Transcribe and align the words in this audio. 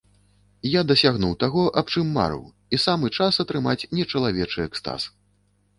Я 0.75 0.81
дасягнуў 0.91 1.35
таго 1.43 1.67
аб 1.81 1.93
чым 1.93 2.09
марыў 2.17 2.41
і 2.49 2.75
самы 2.85 3.07
час 3.19 3.33
атрымаць 3.45 3.81
нечалавечы 3.99 4.59
экстаз. 4.71 5.01